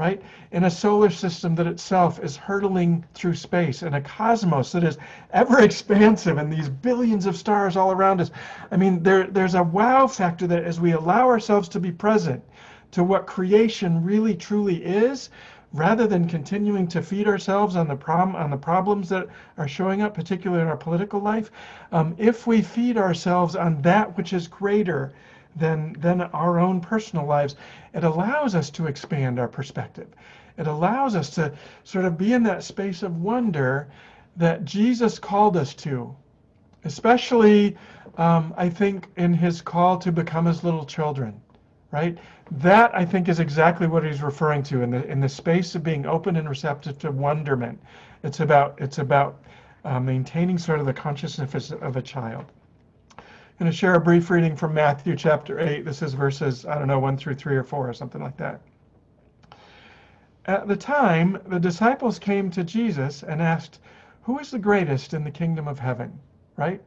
right? 0.00 0.22
In 0.50 0.64
a 0.64 0.70
solar 0.70 1.10
system 1.10 1.54
that 1.56 1.66
itself 1.66 2.24
is 2.24 2.34
hurtling 2.34 3.04
through 3.12 3.34
space, 3.34 3.82
in 3.82 3.92
a 3.92 4.00
cosmos 4.00 4.72
that 4.72 4.82
is 4.82 4.96
ever 5.34 5.60
expansive, 5.68 6.38
and 6.38 6.50
these 6.50 6.70
billions 6.70 7.26
of 7.26 7.36
stars 7.36 7.76
all 7.76 7.92
around 7.92 8.22
us. 8.22 8.30
I 8.70 8.78
mean, 8.78 9.02
there, 9.02 9.26
there's 9.26 9.54
a 9.54 9.62
wow 9.62 10.06
factor 10.06 10.46
that 10.46 10.64
as 10.64 10.80
we 10.80 10.92
allow 10.92 11.28
ourselves 11.28 11.68
to 11.68 11.80
be 11.80 11.92
present 11.92 12.42
to 12.92 13.04
what 13.04 13.26
creation 13.26 14.02
really 14.02 14.34
truly 14.34 14.82
is, 14.82 15.28
rather 15.74 16.06
than 16.06 16.26
continuing 16.26 16.88
to 16.88 17.02
feed 17.02 17.28
ourselves 17.28 17.76
on 17.76 17.86
the 17.86 17.94
problem 17.94 18.34
on 18.34 18.50
the 18.50 18.56
problems 18.56 19.10
that 19.10 19.28
are 19.58 19.68
showing 19.68 20.00
up, 20.00 20.14
particularly 20.14 20.62
in 20.62 20.68
our 20.68 20.78
political 20.78 21.20
life, 21.20 21.50
um, 21.92 22.14
if 22.16 22.46
we 22.46 22.62
feed 22.62 22.96
ourselves 22.96 23.54
on 23.54 23.82
that 23.82 24.16
which 24.16 24.32
is 24.32 24.48
greater 24.48 25.12
than, 25.56 25.94
than 26.00 26.22
our 26.22 26.58
own 26.58 26.80
personal 26.80 27.26
lives, 27.26 27.56
it 27.94 28.04
allows 28.04 28.54
us 28.54 28.70
to 28.70 28.86
expand 28.86 29.38
our 29.38 29.48
perspective. 29.48 30.08
It 30.58 30.66
allows 30.66 31.16
us 31.16 31.30
to 31.30 31.52
sort 31.84 32.04
of 32.04 32.18
be 32.18 32.32
in 32.32 32.42
that 32.44 32.62
space 32.62 33.02
of 33.02 33.16
wonder 33.16 33.88
that 34.36 34.64
Jesus 34.64 35.18
called 35.18 35.56
us 35.56 35.74
to, 35.74 36.14
especially, 36.84 37.76
um, 38.16 38.54
I 38.56 38.68
think, 38.68 39.08
in 39.16 39.34
his 39.34 39.60
call 39.60 39.98
to 39.98 40.12
become 40.12 40.46
his 40.46 40.62
little 40.62 40.84
children, 40.84 41.40
right? 41.90 42.16
That, 42.52 42.94
I 42.94 43.04
think, 43.04 43.28
is 43.28 43.40
exactly 43.40 43.86
what 43.86 44.04
he's 44.04 44.22
referring 44.22 44.62
to 44.64 44.82
in 44.82 44.90
the, 44.90 45.04
in 45.06 45.20
the 45.20 45.28
space 45.28 45.74
of 45.74 45.82
being 45.82 46.06
open 46.06 46.36
and 46.36 46.48
receptive 46.48 46.98
to 47.00 47.10
wonderment. 47.10 47.80
It's 48.22 48.40
about, 48.40 48.80
it's 48.80 48.98
about 48.98 49.42
uh, 49.84 49.98
maintaining 49.98 50.58
sort 50.58 50.80
of 50.80 50.86
the 50.86 50.92
consciousness 50.92 51.70
of 51.70 51.96
a 51.96 52.02
child 52.02 52.46
going 53.60 53.70
to 53.70 53.76
share 53.76 53.96
a 53.96 54.00
brief 54.00 54.30
reading 54.30 54.56
from 54.56 54.72
Matthew 54.72 55.14
chapter 55.14 55.60
8. 55.60 55.84
This 55.84 56.00
is 56.00 56.14
verses, 56.14 56.64
I 56.64 56.78
don't 56.78 56.88
know, 56.88 56.98
1 56.98 57.18
through 57.18 57.34
3 57.34 57.56
or 57.56 57.62
4 57.62 57.90
or 57.90 57.92
something 57.92 58.22
like 58.22 58.38
that. 58.38 58.62
At 60.46 60.66
the 60.66 60.76
time, 60.76 61.38
the 61.46 61.60
disciples 61.60 62.18
came 62.18 62.50
to 62.52 62.64
Jesus 62.64 63.22
and 63.22 63.42
asked, 63.42 63.80
Who 64.22 64.38
is 64.38 64.50
the 64.50 64.58
greatest 64.58 65.12
in 65.12 65.24
the 65.24 65.30
kingdom 65.30 65.68
of 65.68 65.78
heaven? 65.78 66.18
Right? 66.56 66.80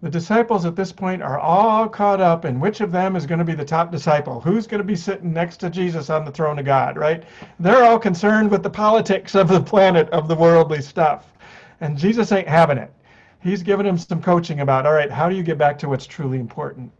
The 0.00 0.08
disciples 0.08 0.64
at 0.64 0.76
this 0.76 0.92
point 0.92 1.22
are 1.22 1.40
all 1.40 1.88
caught 1.88 2.20
up 2.20 2.44
in 2.44 2.60
which 2.60 2.80
of 2.80 2.92
them 2.92 3.16
is 3.16 3.26
going 3.26 3.40
to 3.40 3.44
be 3.44 3.54
the 3.54 3.64
top 3.64 3.90
disciple. 3.90 4.40
Who's 4.40 4.68
going 4.68 4.78
to 4.78 4.84
be 4.84 4.94
sitting 4.94 5.32
next 5.32 5.56
to 5.56 5.70
Jesus 5.70 6.08
on 6.08 6.24
the 6.24 6.30
throne 6.30 6.60
of 6.60 6.66
God, 6.66 6.96
right? 6.96 7.24
They're 7.58 7.82
all 7.82 7.98
concerned 7.98 8.52
with 8.52 8.62
the 8.62 8.70
politics 8.70 9.34
of 9.34 9.48
the 9.48 9.60
planet, 9.60 10.08
of 10.10 10.28
the 10.28 10.36
worldly 10.36 10.82
stuff. 10.82 11.32
And 11.80 11.98
Jesus 11.98 12.30
ain't 12.30 12.46
having 12.46 12.78
it 12.78 12.92
he's 13.40 13.62
given 13.62 13.86
him 13.86 13.98
some 13.98 14.22
coaching 14.22 14.60
about, 14.60 14.86
all 14.86 14.92
right, 14.92 15.10
how 15.10 15.28
do 15.28 15.34
you 15.34 15.42
get 15.42 15.58
back 15.58 15.78
to 15.78 15.88
what's 15.88 16.06
truly 16.06 16.38
important? 16.38 16.92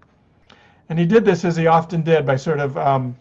And 0.89 0.99
he 0.99 1.07
did 1.07 1.25
this 1.25 1.45
as 1.45 1.57
he 1.57 1.67
often 1.67 2.03
did 2.03 2.25
by 2.25 2.37
sort 2.37 2.61
of 2.61 2.77
um, 2.79 3.17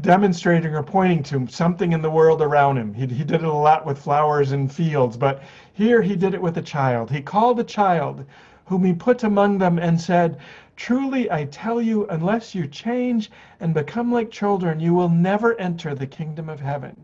demonstrating 0.00 0.74
or 0.74 0.82
pointing 0.82 1.22
to 1.24 1.46
something 1.46 1.92
in 1.92 2.02
the 2.02 2.10
world 2.10 2.42
around 2.42 2.78
him. 2.78 2.92
He, 2.94 3.06
he 3.06 3.24
did 3.24 3.42
it 3.42 3.44
a 3.44 3.52
lot 3.52 3.86
with 3.86 3.98
flowers 3.98 4.52
and 4.52 4.72
fields, 4.72 5.16
but 5.16 5.42
here 5.72 6.02
he 6.02 6.16
did 6.16 6.34
it 6.34 6.42
with 6.42 6.58
a 6.58 6.62
child. 6.62 7.10
He 7.10 7.20
called 7.20 7.60
a 7.60 7.64
child 7.64 8.24
whom 8.66 8.84
he 8.84 8.94
put 8.94 9.24
among 9.24 9.58
them 9.58 9.78
and 9.78 10.00
said, 10.00 10.38
Truly 10.76 11.30
I 11.30 11.44
tell 11.44 11.80
you, 11.80 12.06
unless 12.08 12.54
you 12.54 12.66
change 12.66 13.30
and 13.60 13.74
become 13.74 14.12
like 14.12 14.30
children, 14.30 14.80
you 14.80 14.92
will 14.92 15.08
never 15.08 15.58
enter 15.60 15.94
the 15.94 16.06
kingdom 16.06 16.48
of 16.48 16.60
heaven. 16.60 16.96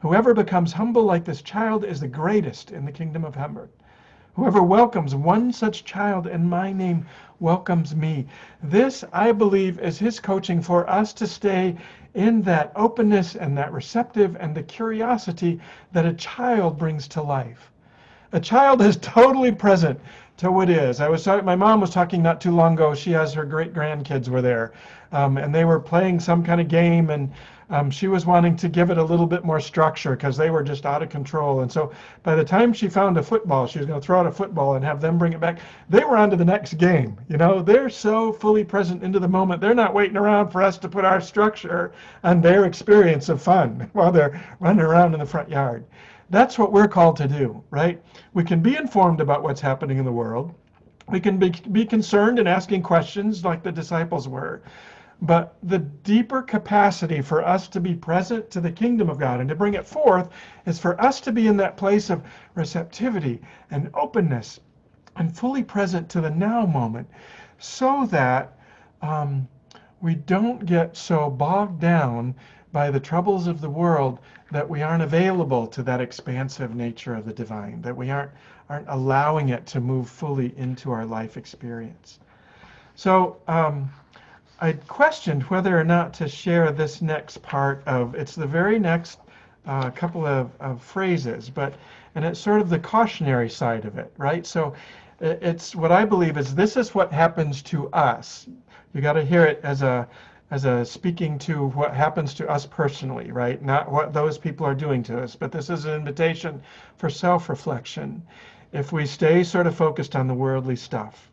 Whoever 0.00 0.34
becomes 0.34 0.72
humble 0.72 1.04
like 1.04 1.24
this 1.24 1.42
child 1.42 1.84
is 1.84 2.00
the 2.00 2.08
greatest 2.08 2.72
in 2.72 2.84
the 2.84 2.92
kingdom 2.92 3.24
of 3.24 3.34
heaven. 3.34 3.68
Whoever 4.40 4.62
welcomes 4.62 5.14
one 5.14 5.52
such 5.52 5.84
child 5.84 6.26
in 6.26 6.48
my 6.48 6.72
name 6.72 7.04
welcomes 7.40 7.94
me. 7.94 8.24
This, 8.62 9.04
I 9.12 9.32
believe, 9.32 9.78
is 9.78 9.98
his 9.98 10.18
coaching 10.18 10.62
for 10.62 10.88
us 10.88 11.12
to 11.12 11.26
stay 11.26 11.76
in 12.14 12.40
that 12.44 12.72
openness 12.74 13.34
and 13.36 13.54
that 13.58 13.70
receptive 13.70 14.38
and 14.40 14.54
the 14.54 14.62
curiosity 14.62 15.60
that 15.92 16.06
a 16.06 16.14
child 16.14 16.78
brings 16.78 17.06
to 17.08 17.20
life. 17.20 17.70
A 18.32 18.40
child 18.40 18.80
is 18.80 18.96
totally 19.02 19.52
present 19.52 20.00
to 20.38 20.50
what 20.50 20.70
is. 20.70 21.02
I 21.02 21.10
was 21.10 21.22
talking, 21.22 21.44
my 21.44 21.54
mom 21.54 21.82
was 21.82 21.90
talking 21.90 22.22
not 22.22 22.40
too 22.40 22.52
long 22.52 22.72
ago. 22.72 22.94
She 22.94 23.12
has 23.12 23.34
her 23.34 23.44
great 23.44 23.74
grandkids 23.74 24.30
were 24.30 24.40
there, 24.40 24.72
um, 25.12 25.36
and 25.36 25.54
they 25.54 25.66
were 25.66 25.78
playing 25.78 26.18
some 26.18 26.42
kind 26.42 26.62
of 26.62 26.68
game, 26.68 27.10
and 27.10 27.30
um, 27.70 27.90
she 27.90 28.08
was 28.08 28.26
wanting 28.26 28.56
to 28.56 28.68
give 28.68 28.90
it 28.90 28.98
a 28.98 29.02
little 29.02 29.26
bit 29.26 29.44
more 29.44 29.60
structure 29.60 30.10
because 30.10 30.36
they 30.36 30.50
were 30.50 30.62
just 30.62 30.84
out 30.84 31.02
of 31.02 31.08
control. 31.08 31.60
And 31.60 31.70
so 31.70 31.92
by 32.24 32.34
the 32.34 32.44
time 32.44 32.72
she 32.72 32.88
found 32.88 33.16
a 33.16 33.22
football, 33.22 33.66
she 33.66 33.78
was 33.78 33.86
going 33.86 34.00
to 34.00 34.04
throw 34.04 34.18
out 34.18 34.26
a 34.26 34.32
football 34.32 34.74
and 34.74 34.84
have 34.84 35.00
them 35.00 35.18
bring 35.18 35.32
it 35.32 35.40
back. 35.40 35.60
They 35.88 36.04
were 36.04 36.16
on 36.16 36.30
to 36.30 36.36
the 36.36 36.44
next 36.44 36.74
game. 36.74 37.16
You 37.28 37.36
know, 37.36 37.62
they're 37.62 37.88
so 37.88 38.32
fully 38.32 38.64
present 38.64 39.04
into 39.04 39.20
the 39.20 39.28
moment. 39.28 39.60
They're 39.60 39.74
not 39.74 39.94
waiting 39.94 40.16
around 40.16 40.50
for 40.50 40.62
us 40.62 40.78
to 40.78 40.88
put 40.88 41.04
our 41.04 41.20
structure 41.20 41.92
on 42.24 42.40
their 42.40 42.64
experience 42.64 43.28
of 43.28 43.40
fun 43.40 43.88
while 43.92 44.10
they're 44.10 44.40
running 44.58 44.84
around 44.84 45.14
in 45.14 45.20
the 45.20 45.26
front 45.26 45.48
yard. 45.48 45.84
That's 46.30 46.58
what 46.58 46.72
we're 46.72 46.88
called 46.88 47.16
to 47.16 47.28
do, 47.28 47.62
right? 47.70 48.02
We 48.34 48.44
can 48.44 48.60
be 48.60 48.76
informed 48.76 49.20
about 49.20 49.42
what's 49.42 49.60
happening 49.60 49.98
in 49.98 50.04
the 50.04 50.12
world. 50.12 50.54
We 51.08 51.18
can 51.18 51.38
be, 51.38 51.50
be 51.72 51.84
concerned 51.84 52.38
and 52.38 52.48
asking 52.48 52.82
questions 52.82 53.44
like 53.44 53.64
the 53.64 53.72
disciples 53.72 54.28
were. 54.28 54.62
But 55.22 55.56
the 55.62 55.78
deeper 55.78 56.40
capacity 56.42 57.20
for 57.20 57.46
us 57.46 57.68
to 57.68 57.80
be 57.80 57.94
present 57.94 58.50
to 58.50 58.60
the 58.60 58.72
kingdom 58.72 59.10
of 59.10 59.18
God 59.18 59.40
and 59.40 59.48
to 59.50 59.54
bring 59.54 59.74
it 59.74 59.86
forth 59.86 60.30
is 60.64 60.78
for 60.78 61.00
us 61.00 61.20
to 61.22 61.32
be 61.32 61.46
in 61.46 61.58
that 61.58 61.76
place 61.76 62.08
of 62.08 62.22
receptivity 62.54 63.40
and 63.70 63.90
openness 63.92 64.60
and 65.16 65.36
fully 65.36 65.62
present 65.62 66.08
to 66.10 66.20
the 66.20 66.30
now 66.30 66.64
moment 66.64 67.08
so 67.58 68.06
that 68.06 68.56
um, 69.02 69.46
we 70.00 70.14
don't 70.14 70.64
get 70.64 70.96
so 70.96 71.28
bogged 71.28 71.80
down 71.80 72.34
by 72.72 72.90
the 72.90 73.00
troubles 73.00 73.46
of 73.46 73.60
the 73.60 73.68
world 73.68 74.20
that 74.50 74.68
we 74.68 74.82
aren't 74.82 75.02
available 75.02 75.66
to 75.66 75.82
that 75.82 76.00
expansive 76.00 76.74
nature 76.74 77.14
of 77.14 77.26
the 77.26 77.32
divine, 77.32 77.82
that 77.82 77.96
we 77.96 78.10
aren't, 78.10 78.30
aren't 78.68 78.88
allowing 78.88 79.50
it 79.50 79.66
to 79.66 79.80
move 79.80 80.08
fully 80.08 80.56
into 80.56 80.90
our 80.90 81.04
life 81.04 81.36
experience. 81.36 82.20
So, 82.94 83.38
um, 83.48 83.90
I 84.62 84.72
questioned 84.72 85.44
whether 85.44 85.78
or 85.78 85.84
not 85.84 86.12
to 86.14 86.28
share 86.28 86.70
this 86.70 87.00
next 87.00 87.42
part 87.42 87.82
of 87.86 88.14
it's 88.14 88.34
the 88.34 88.46
very 88.46 88.78
next 88.78 89.18
uh, 89.66 89.90
couple 89.90 90.26
of, 90.26 90.50
of 90.60 90.82
phrases, 90.82 91.48
but 91.48 91.74
and 92.14 92.24
it's 92.24 92.40
sort 92.40 92.60
of 92.60 92.68
the 92.68 92.78
cautionary 92.78 93.48
side 93.48 93.86
of 93.86 93.96
it, 93.96 94.12
right? 94.18 94.46
So 94.46 94.74
it's 95.20 95.74
what 95.74 95.92
I 95.92 96.04
believe 96.04 96.36
is 96.36 96.54
this 96.54 96.76
is 96.76 96.94
what 96.94 97.12
happens 97.12 97.62
to 97.62 97.88
us. 97.90 98.48
You 98.92 99.00
got 99.00 99.14
to 99.14 99.24
hear 99.24 99.44
it 99.44 99.60
as 99.62 99.82
a 99.82 100.06
as 100.50 100.64
a 100.64 100.84
speaking 100.84 101.38
to 101.38 101.68
what 101.68 101.94
happens 101.94 102.34
to 102.34 102.48
us 102.50 102.66
personally, 102.66 103.30
right? 103.30 103.62
Not 103.62 103.90
what 103.90 104.12
those 104.12 104.36
people 104.36 104.66
are 104.66 104.74
doing 104.74 105.02
to 105.04 105.22
us, 105.22 105.36
but 105.36 105.52
this 105.52 105.70
is 105.70 105.84
an 105.84 105.94
invitation 105.94 106.60
for 106.96 107.08
self-reflection. 107.08 108.20
If 108.72 108.92
we 108.92 109.06
stay 109.06 109.44
sort 109.44 109.68
of 109.68 109.76
focused 109.76 110.16
on 110.16 110.26
the 110.26 110.34
worldly 110.34 110.74
stuff, 110.76 111.30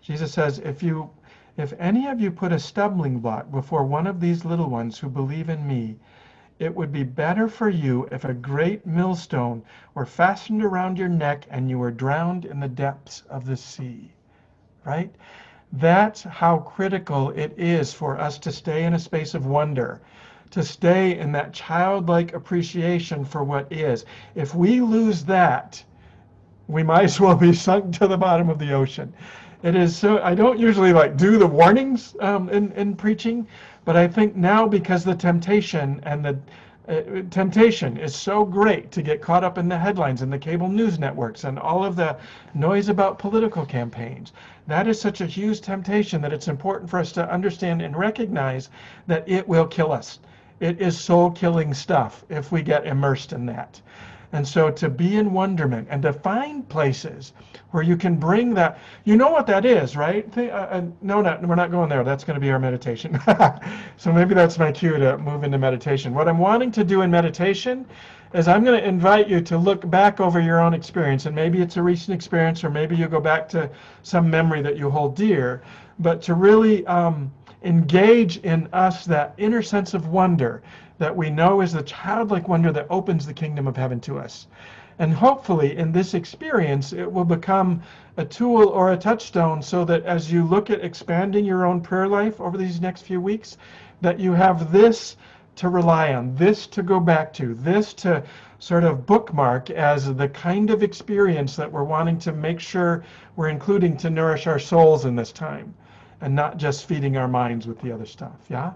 Jesus 0.00 0.32
says, 0.32 0.60
if 0.60 0.80
you 0.80 1.10
if 1.56 1.72
any 1.78 2.06
of 2.06 2.20
you 2.20 2.30
put 2.30 2.52
a 2.52 2.58
stumbling 2.58 3.18
block 3.18 3.50
before 3.50 3.84
one 3.84 4.06
of 4.06 4.20
these 4.20 4.44
little 4.44 4.68
ones 4.68 4.98
who 4.98 5.08
believe 5.08 5.48
in 5.48 5.66
me, 5.66 5.96
it 6.58 6.74
would 6.74 6.92
be 6.92 7.02
better 7.02 7.48
for 7.48 7.68
you 7.68 8.06
if 8.10 8.24
a 8.24 8.34
great 8.34 8.86
millstone 8.86 9.62
were 9.94 10.06
fastened 10.06 10.62
around 10.62 10.98
your 10.98 11.08
neck 11.08 11.46
and 11.50 11.68
you 11.68 11.78
were 11.78 11.90
drowned 11.90 12.44
in 12.44 12.60
the 12.60 12.68
depths 12.68 13.22
of 13.28 13.46
the 13.46 13.56
sea. 13.56 14.10
Right? 14.84 15.14
That's 15.72 16.22
how 16.22 16.58
critical 16.58 17.30
it 17.30 17.54
is 17.58 17.92
for 17.92 18.18
us 18.18 18.38
to 18.40 18.52
stay 18.52 18.84
in 18.84 18.94
a 18.94 18.98
space 18.98 19.34
of 19.34 19.46
wonder, 19.46 20.00
to 20.50 20.62
stay 20.62 21.18
in 21.18 21.32
that 21.32 21.52
childlike 21.52 22.34
appreciation 22.34 23.24
for 23.24 23.42
what 23.42 23.70
is. 23.72 24.04
If 24.34 24.54
we 24.54 24.80
lose 24.80 25.24
that, 25.24 25.82
we 26.68 26.82
might 26.82 27.04
as 27.04 27.20
well 27.20 27.34
be 27.34 27.52
sunk 27.52 27.98
to 27.98 28.06
the 28.06 28.16
bottom 28.16 28.48
of 28.48 28.58
the 28.58 28.72
ocean. 28.72 29.12
It 29.62 29.74
is 29.74 29.96
so, 29.96 30.22
I 30.22 30.34
don't 30.34 30.58
usually 30.58 30.92
like 30.92 31.16
do 31.16 31.38
the 31.38 31.46
warnings 31.46 32.14
um, 32.20 32.48
in, 32.50 32.72
in 32.72 32.94
preaching, 32.94 33.46
but 33.84 33.96
I 33.96 34.06
think 34.06 34.36
now 34.36 34.66
because 34.68 35.04
the 35.04 35.14
temptation 35.14 36.00
and 36.04 36.24
the 36.24 36.38
uh, 36.88 37.22
temptation 37.30 37.96
is 37.96 38.14
so 38.14 38.44
great 38.44 38.92
to 38.92 39.02
get 39.02 39.20
caught 39.20 39.42
up 39.42 39.58
in 39.58 39.68
the 39.68 39.78
headlines 39.78 40.22
and 40.22 40.32
the 40.32 40.38
cable 40.38 40.68
news 40.68 40.98
networks 41.00 41.42
and 41.42 41.58
all 41.58 41.84
of 41.84 41.96
the 41.96 42.16
noise 42.54 42.88
about 42.88 43.18
political 43.18 43.66
campaigns. 43.66 44.32
That 44.68 44.86
is 44.86 45.00
such 45.00 45.20
a 45.20 45.26
huge 45.26 45.60
temptation 45.60 46.20
that 46.22 46.32
it's 46.32 46.48
important 46.48 46.88
for 46.88 47.00
us 47.00 47.10
to 47.12 47.28
understand 47.32 47.82
and 47.82 47.96
recognize 47.96 48.70
that 49.08 49.28
it 49.28 49.48
will 49.48 49.66
kill 49.66 49.90
us. 49.90 50.20
It 50.60 50.80
is 50.80 50.98
soul 50.98 51.30
killing 51.32 51.74
stuff 51.74 52.24
if 52.28 52.52
we 52.52 52.62
get 52.62 52.86
immersed 52.86 53.32
in 53.32 53.46
that. 53.46 53.80
And 54.32 54.46
so 54.46 54.70
to 54.70 54.88
be 54.88 55.16
in 55.16 55.32
wonderment 55.32 55.88
and 55.90 56.02
to 56.02 56.12
find 56.12 56.68
places 56.68 57.32
where 57.70 57.82
you 57.82 57.96
can 57.96 58.16
bring 58.16 58.54
that, 58.54 58.78
you 59.04 59.16
know 59.16 59.30
what 59.30 59.46
that 59.46 59.64
is, 59.64 59.96
right? 59.96 60.26
uh, 60.36 60.42
uh, 60.42 60.82
no, 61.02 61.22
not, 61.22 61.46
we're 61.46 61.54
not 61.54 61.70
going 61.70 61.88
there. 61.88 62.04
That's 62.04 62.24
going 62.24 62.34
to 62.34 62.40
be 62.40 62.50
our 62.50 62.58
meditation. 62.58 63.20
so 63.96 64.12
maybe 64.12 64.34
that's 64.34 64.58
my 64.58 64.72
cue 64.72 64.98
to 64.98 65.18
move 65.18 65.44
into 65.44 65.58
meditation. 65.58 66.14
What 66.14 66.28
I'm 66.28 66.38
wanting 66.38 66.70
to 66.72 66.84
do 66.84 67.02
in 67.02 67.10
meditation 67.10 67.86
is 68.34 68.48
I'm 68.48 68.64
going 68.64 68.80
to 68.80 68.86
invite 68.86 69.28
you 69.28 69.40
to 69.42 69.56
look 69.56 69.88
back 69.88 70.20
over 70.20 70.40
your 70.40 70.60
own 70.60 70.74
experience. 70.74 71.26
And 71.26 71.34
maybe 71.34 71.60
it's 71.62 71.76
a 71.76 71.82
recent 71.82 72.14
experience, 72.14 72.64
or 72.64 72.70
maybe 72.70 72.96
you 72.96 73.08
go 73.08 73.20
back 73.20 73.48
to 73.50 73.70
some 74.02 74.28
memory 74.28 74.62
that 74.62 74.76
you 74.76 74.90
hold 74.90 75.14
dear, 75.14 75.62
but 75.98 76.20
to 76.22 76.34
really 76.34 76.86
um, 76.86 77.32
engage 77.62 78.38
in 78.38 78.68
us 78.72 79.04
that 79.06 79.34
inner 79.38 79.62
sense 79.62 79.94
of 79.94 80.08
wonder 80.08 80.62
that 80.98 81.16
we 81.16 81.30
know 81.30 81.60
is 81.60 81.72
the 81.72 81.82
childlike 81.82 82.48
wonder 82.48 82.72
that 82.72 82.86
opens 82.90 83.26
the 83.26 83.34
kingdom 83.34 83.66
of 83.66 83.76
heaven 83.76 84.00
to 84.00 84.18
us. 84.18 84.46
And 84.98 85.12
hopefully, 85.12 85.76
in 85.76 85.92
this 85.92 86.14
experience, 86.14 86.92
it 86.92 87.10
will 87.10 87.24
become 87.24 87.82
a 88.16 88.24
tool 88.24 88.68
or 88.68 88.92
a 88.92 88.96
touchstone 88.96 89.60
so 89.60 89.84
that 89.84 90.04
as 90.04 90.32
you 90.32 90.44
look 90.44 90.70
at 90.70 90.82
expanding 90.82 91.44
your 91.44 91.66
own 91.66 91.82
prayer 91.82 92.08
life 92.08 92.40
over 92.40 92.56
these 92.56 92.80
next 92.80 93.02
few 93.02 93.20
weeks, 93.20 93.58
that 94.00 94.18
you 94.18 94.32
have 94.32 94.72
this 94.72 95.16
to 95.56 95.68
rely 95.68 96.14
on, 96.14 96.34
this 96.36 96.66
to 96.68 96.82
go 96.82 96.98
back 97.00 97.32
to, 97.34 97.54
this 97.54 97.92
to 97.94 98.22
sort 98.58 98.84
of 98.84 99.04
bookmark 99.04 99.70
as 99.70 100.14
the 100.14 100.28
kind 100.28 100.70
of 100.70 100.82
experience 100.82 101.56
that 101.56 101.70
we're 101.70 101.84
wanting 101.84 102.18
to 102.18 102.32
make 102.32 102.60
sure 102.60 103.04
we're 103.36 103.48
including 103.48 103.96
to 103.98 104.08
nourish 104.08 104.46
our 104.46 104.58
souls 104.58 105.04
in 105.04 105.14
this 105.14 105.32
time 105.32 105.74
and 106.22 106.34
not 106.34 106.56
just 106.56 106.86
feeding 106.86 107.16
our 107.16 107.28
minds 107.28 107.66
with 107.66 107.80
the 107.80 107.92
other 107.92 108.06
stuff. 108.06 108.36
Yeah? 108.48 108.72